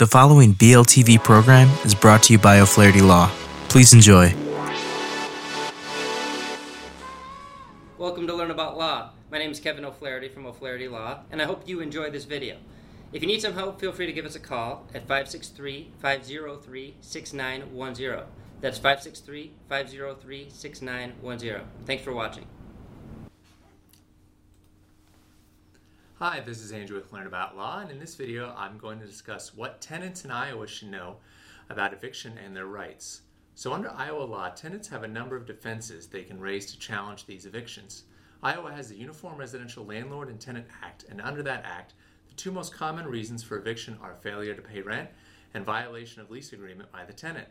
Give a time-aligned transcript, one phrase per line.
[0.00, 3.30] The following BLTV program is brought to you by O'Flaherty Law.
[3.68, 4.34] Please enjoy.
[7.98, 9.10] Welcome to Learn About Law.
[9.30, 12.56] My name is Kevin O'Flaherty from O'Flaherty Law, and I hope you enjoy this video.
[13.12, 16.96] If you need some help, feel free to give us a call at 563 503
[17.02, 18.24] 6910.
[18.62, 21.60] That's 563 503 6910.
[21.84, 22.46] Thanks for watching.
[26.22, 29.06] Hi, this is Andrew with Learn About Law, and in this video I'm going to
[29.06, 31.16] discuss what tenants in Iowa should know
[31.70, 33.22] about eviction and their rights.
[33.54, 37.24] So under Iowa law, tenants have a number of defenses they can raise to challenge
[37.24, 38.02] these evictions.
[38.42, 41.94] Iowa has the Uniform Residential Landlord and Tenant Act, and under that act,
[42.28, 45.08] the two most common reasons for eviction are failure to pay rent
[45.54, 47.48] and violation of lease agreement by the tenant.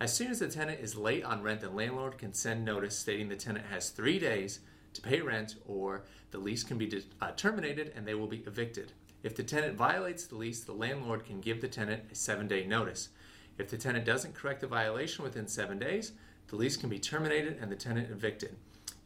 [0.00, 3.28] As soon as the tenant is late on rent, the landlord can send notice stating
[3.28, 4.58] the tenant has three days
[4.98, 8.92] to pay rent or the lease can be uh, terminated and they will be evicted.
[9.22, 12.66] If the tenant violates the lease, the landlord can give the tenant a seven day
[12.66, 13.08] notice.
[13.58, 16.12] If the tenant doesn't correct the violation within seven days,
[16.48, 18.56] the lease can be terminated and the tenant evicted.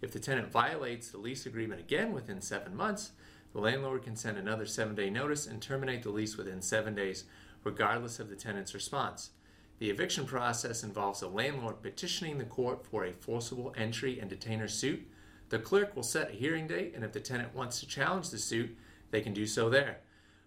[0.01, 3.13] If the tenant violates the lease agreement again within seven months,
[3.53, 7.25] the landlord can send another seven day notice and terminate the lease within seven days,
[7.65, 9.31] regardless of the tenant's response.
[9.79, 14.69] The eviction process involves a landlord petitioning the court for a forcible entry and detainer
[14.69, 15.07] suit
[15.53, 18.39] the clerk will set a hearing date, and if the tenant wants to challenge the
[18.39, 18.75] suit,
[19.11, 19.99] they can do so there.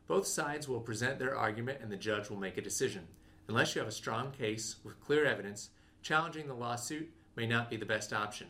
[0.07, 3.03] Both sides will present their argument, and the judge will make a decision.
[3.47, 5.69] Unless you have a strong case with clear evidence,
[6.01, 8.47] challenging the lawsuit may not be the best option.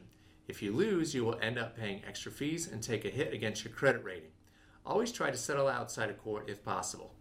[0.47, 3.65] If you lose, you will end up paying extra fees and take a hit against
[3.65, 4.31] your credit rating.
[4.85, 7.15] Always try to settle outside of court if possible.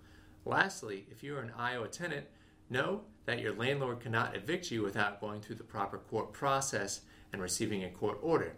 [0.45, 2.27] Lastly, if you are an Iowa tenant,
[2.71, 7.01] know that your landlord cannot evict you without going through the proper court process
[7.33, 8.55] and receiving a court order.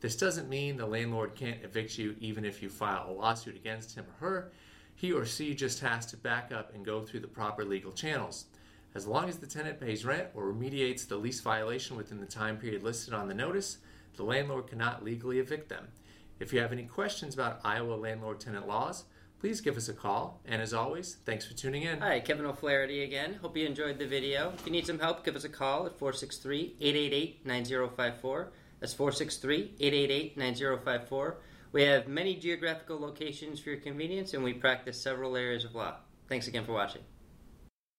[0.00, 3.96] This doesn't mean the landlord can't evict you even if you file a lawsuit against
[3.96, 4.52] him or her.
[4.94, 8.46] He or she just has to back up and go through the proper legal channels.
[8.94, 12.56] As long as the tenant pays rent or remediates the lease violation within the time
[12.56, 13.78] period listed on the notice,
[14.16, 15.88] the landlord cannot legally evict them.
[16.40, 19.04] If you have any questions about Iowa landlord tenant laws,
[19.40, 20.40] please give us a call.
[20.44, 22.00] And as always, thanks for tuning in.
[22.00, 23.38] Hi, Kevin O'Flaherty again.
[23.42, 24.52] Hope you enjoyed the video.
[24.56, 28.52] If you need some help, give us a call at 463 888 9054.
[28.80, 31.38] That's 463 888 9054.
[31.72, 35.96] We have many geographical locations for your convenience, and we practice several areas of law.
[36.28, 37.02] Thanks again for watching.